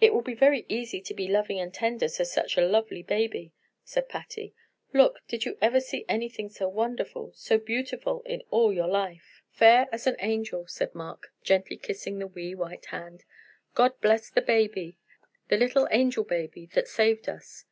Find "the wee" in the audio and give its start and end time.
12.18-12.54